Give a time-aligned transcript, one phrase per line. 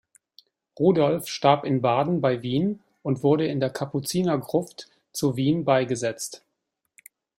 [0.79, 6.43] Rudolph starb in Baden bei Wien und wurde in der Kapuzinergruft zu Wien beigesetzt.